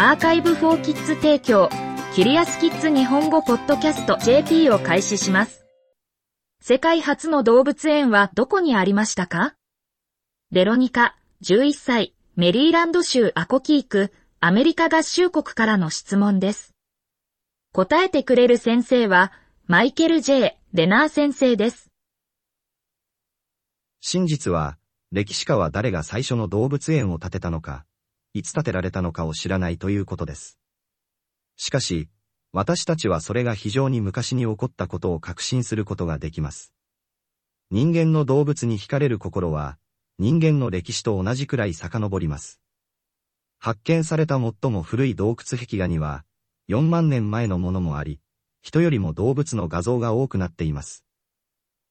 [0.00, 1.68] アーカイブフォーキッズ提供、
[2.14, 4.16] キリアスキッズ日本語ポッドキャスト。
[4.18, 5.66] JP を開始します。
[6.60, 9.56] 世界初の動物園はどこにありましたか？
[10.52, 16.76] ベロニカ、11歳、メリーランド州アコキーク、アメリカ合衆国からの質問です。
[17.72, 19.32] 答えてくれる先生は、
[19.66, 21.90] マイケル・ J・ レナー先生です。
[23.98, 24.78] 真実は、
[25.10, 27.84] 歴史家は誰が最初の動物園を建てたのか、
[28.34, 30.58] いつ建てられたのかを知らないということです。
[31.56, 32.08] しかし、
[32.52, 36.72] 私たちはそれが非常に昔に起こったことを確信することができます。
[37.70, 39.78] 人間の動物に惹かれる心は、
[40.18, 42.60] 人間の歴史と同じくらい遡ります。
[43.58, 46.24] 発見された最も古い洞窟壁画には、
[46.68, 48.20] 4万年前のものもあり、
[48.62, 51.04] 人よりも動物の画像が多くなっています。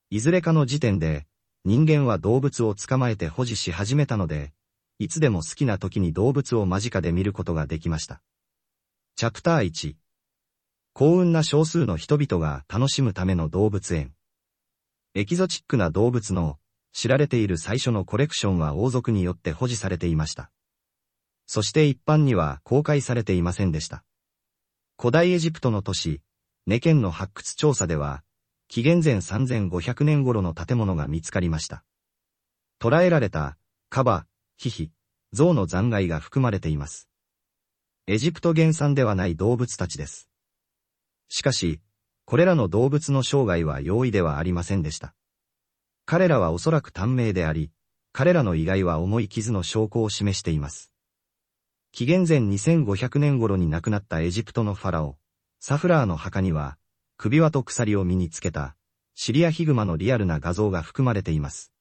[0.09, 1.27] いずれかの時点で、
[1.65, 4.53] 人間は動物を捕まえて保持し始めたので、
[4.99, 8.21] いつでも好きな時に動物を間近で見ることができました。
[9.15, 9.95] チャプター1
[10.93, 14.13] 幸運な少数の人々が楽しむための動物園。
[15.13, 16.57] エキゾチックな動物の
[16.93, 20.49] 知られている最初のコレクションは王族によって保持されていました。
[21.45, 24.03] そして一般には公開されていませんでした。
[24.99, 26.21] 古代エジプトの都市、
[26.65, 28.23] ネケンの発掘調査では、
[28.67, 31.83] 紀元前3500年頃の建物が見つかりました。
[32.79, 33.57] 捕らえられた、
[33.89, 34.25] カバ、
[34.59, 34.91] ヒヒ、
[35.33, 37.07] 象の残骸が含まれています。
[38.07, 40.29] エジプト原産ではない動物たちです。
[41.29, 41.79] しかし、
[42.25, 45.13] これらの動物の生涯は容易ではありませんでした。
[46.07, 47.69] 彼らはおそらく短命であり、
[48.13, 50.91] 彼らの意外は重い傷の証拠を示しています。
[51.91, 55.17] 紀元前2500年頃に亡くなったエジプトのファラオ、
[55.59, 56.79] サフラーの墓には、
[57.17, 58.75] 首輪と鎖を身につけた、
[59.13, 61.71] シリアヒグマのリアルな画像が含まれています。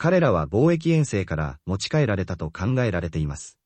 [0.00, 3.58] 彼らは貿易遠征から持ち帰られたと考えられています。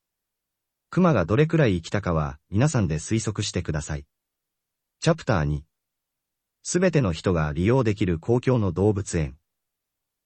[0.89, 4.05] 熊がどれくらい生きたかは皆さんで推測してください。
[4.99, 5.61] チャプター2。
[6.63, 9.37] すべての人が利用できる公共の動物園。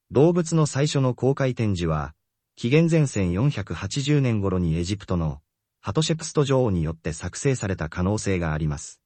[0.10, 2.14] 動物の最初の公開展示は、
[2.56, 5.42] 紀元前1480年頃にエジプトの
[5.82, 9.02] ハトシェプスト女王によって作成された可能性があります。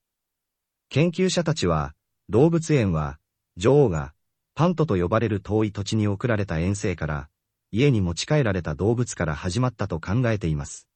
[0.90, 1.96] 研究者たちは、
[2.30, 3.18] 動物園は、
[3.58, 4.14] 女王が、
[4.53, 7.29] パントと呼ばれる遠い土地に送られた遠征から、
[7.72, 10.88] 家に持ち帰られた動物から始まったと考えています。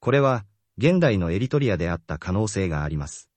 [0.00, 0.44] これは、
[0.76, 3.30] 現代のエリトリアであった可能性があります。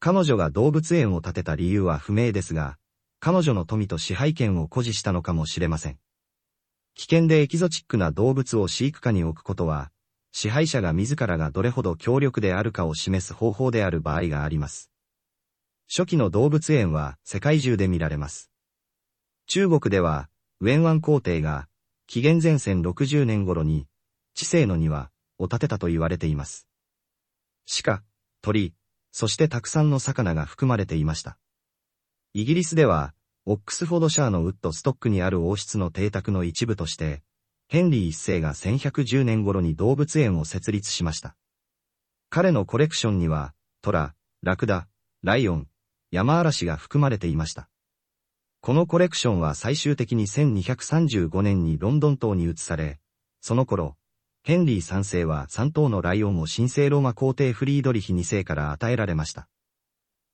[0.00, 2.78] 彼女が動物園を建てた理由は不明ですが、
[3.20, 5.98] 彼女の富と支配権を誇示したのかもしれません。
[6.94, 9.92] 危険でエキゾチックな動物を飼育下に置くことは、
[10.32, 14.90] 支配者が自らがどれほど強力であるかを示す方法である場合があります。
[15.92, 18.48] 初期の動物園は世界中で見られます。
[19.48, 20.28] 中国では、
[20.60, 21.66] ウェンワン皇帝が、
[22.06, 23.88] 紀元前1060年頃に、
[24.34, 26.68] 知性の庭を建てたと言われています。
[27.82, 28.04] 鹿、
[28.40, 28.72] 鳥、
[29.10, 31.38] そしてたくさんの魚が含まれていました。
[32.34, 33.12] イギリスでは、
[33.44, 37.24] オックスフォードシャーのウッドストックにある王室の邸宅の一部として、
[37.66, 41.34] ヘンリー一世が1110年頃に動物園を設立しました。
[42.28, 44.14] 彼のコレクションには、トラ、
[44.44, 44.86] ラクダ、
[45.24, 45.69] ライオン、
[46.10, 47.68] ヤマアラシが含まれていました。
[48.60, 52.98] このコレクションは最終的に1235年にロンドン島に移され、
[53.40, 53.96] その頃、
[54.42, 59.48] ヘンリー3世は3頭のライオンを神聖ローマ皇帝フリードリヒ2世から与えられました。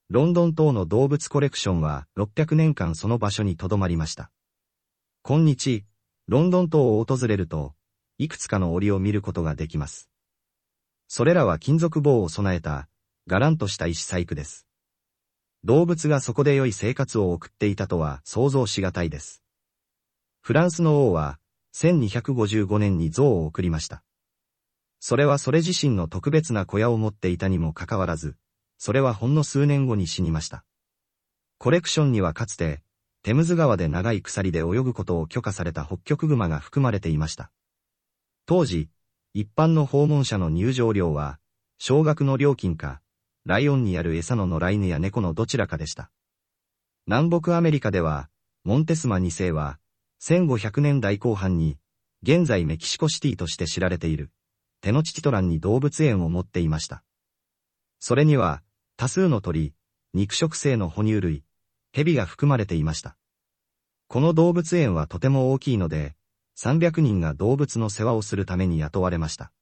[0.08, 4.30] ロンドン島の動物コレクションは600年間その場所に留まりました。
[5.22, 5.84] 今日、
[6.28, 7.74] ロンドン島を訪れると、
[8.16, 10.08] いくつかの檻を見ることができます。
[11.06, 12.88] それらは金属棒を備えた、
[13.26, 14.66] ガランとした石細工です。
[15.66, 19.42] 動物がそこで良い生活を送っていたとは想像しがたいです。
[20.40, 21.40] フランスの王は、
[21.74, 24.04] 1255年に像を送りました。
[25.00, 28.36] それはそれ自身の特別な小屋を持っていたにもかかわらず、
[28.78, 30.64] それはほんの数年後に死にました。
[31.58, 32.84] コレクションにはかつて、
[33.24, 37.50] テムズ川で長い鎖で泳ぐことを許可された北極熊が含まれていました。
[38.46, 38.88] 当時、
[39.34, 41.40] 一般の訪問者の入場料は、
[41.76, 43.00] 少額の料金か、
[43.46, 46.10] ライオンにある餌の野良犬や猫のどちらかでした。
[47.06, 48.28] 南北アメリカでは、
[48.64, 49.78] モンテスマ2世は、
[50.20, 51.78] 1500年代後半に、
[52.24, 54.32] 現在メキシコシティとして知られている、
[54.80, 57.04] テノチティトランに動物園を持っていました。
[58.00, 58.64] それには、
[58.96, 59.74] 多数の鳥、
[60.12, 61.44] 肉食性の哺乳類、
[61.92, 63.16] 蛇が含まれていました。
[64.08, 66.16] この動物園はとても大きいので、
[66.58, 69.52] 300人が動物の世話をするために雇われました。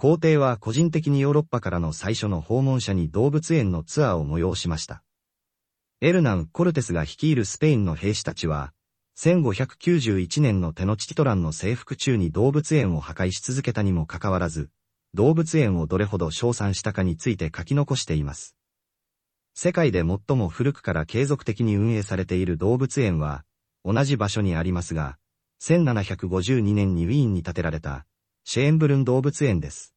[0.00, 5.02] 皇帝は個人的にヨーロッパからの最初の訪問者に動物園のツアーを催しました。
[6.00, 8.72] エルナン・コルテスが率いるスペインの兵士たちは、
[9.18, 14.70] 1591年のテノチティトランの征服中に動物園を破壊し続けたにもかかわらず、
[15.14, 18.54] 動物園をどれほど称賛したかについて書き残しています。
[19.54, 23.42] 世界で最も古くから継続的に運営されている動物園は、
[23.84, 25.18] 同じ場所にありますが、
[25.60, 28.06] 1752年にウィーンに建てられた、
[28.50, 29.92] シェーンブルン動物園です。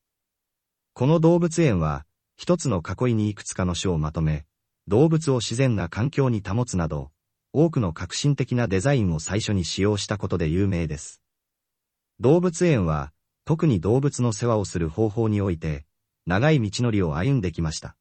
[0.93, 2.05] この動物園は、
[2.35, 4.45] 一つの囲いにいくつかの種をまとめ、
[4.89, 7.11] 動物を自然な環境に保つなど、
[7.53, 11.21] 多くの革新的なデザインを最初に使用したことで有名です。
[12.19, 13.13] 動物園は、
[13.45, 15.85] 特に動物の世話をする方法において、
[16.25, 17.95] 長い道のりを歩んできました。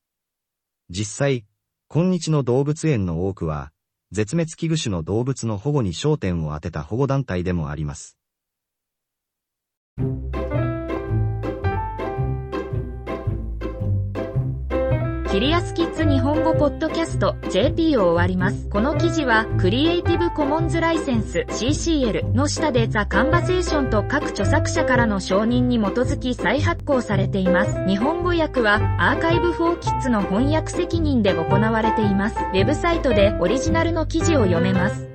[0.88, 1.44] 実際、
[1.86, 3.70] 今日の動物園の多くは、
[4.10, 8.19] 絶滅危惧種の動物の保護に焦点を当てた保護団体でもあります。
[15.30, 18.68] キリアスキッズ日本語ポッドキャスト JP を終わります。
[18.68, 27.86] この記事はクリエイティブコモンズライセンス CCL の下でザ・カンバセーションと各著作者からの承認に基づき再発行されています。
[27.86, 32.36] 日本語訳はアーカイブフォーキッズの翻訳責任で行われています。
[32.36, 35.09] ウェブサイトでオリジナルの記事を読めます。